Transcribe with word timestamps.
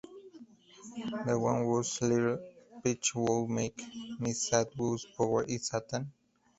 The 1.27 1.37
one 1.37 1.63
whose 1.63 2.01
little 2.01 2.39
path 2.83 2.97
would 3.13 3.47
make 3.49 3.83
me 4.19 4.33
sad, 4.33 4.69
whose 4.75 5.05
power 5.05 5.43
is 5.43 5.67
Satan. 5.67 6.11